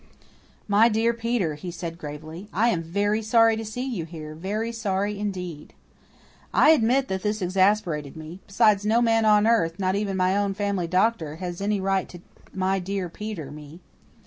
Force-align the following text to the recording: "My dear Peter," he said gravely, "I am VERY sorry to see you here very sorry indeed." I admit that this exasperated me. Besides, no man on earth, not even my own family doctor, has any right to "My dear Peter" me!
"My 0.67 0.89
dear 0.89 1.13
Peter," 1.13 1.53
he 1.53 1.69
said 1.69 1.99
gravely, 1.99 2.47
"I 2.51 2.69
am 2.69 2.81
VERY 2.81 3.21
sorry 3.21 3.55
to 3.55 3.63
see 3.63 3.85
you 3.85 4.03
here 4.05 4.33
very 4.33 4.71
sorry 4.71 5.19
indeed." 5.19 5.75
I 6.51 6.71
admit 6.71 7.07
that 7.09 7.21
this 7.21 7.39
exasperated 7.39 8.17
me. 8.17 8.39
Besides, 8.47 8.83
no 8.83 8.99
man 9.03 9.25
on 9.25 9.45
earth, 9.45 9.77
not 9.77 9.93
even 9.93 10.17
my 10.17 10.35
own 10.35 10.55
family 10.55 10.87
doctor, 10.87 11.35
has 11.35 11.61
any 11.61 11.79
right 11.79 12.09
to 12.09 12.19
"My 12.51 12.79
dear 12.79 13.09
Peter" 13.09 13.51
me! 13.51 13.79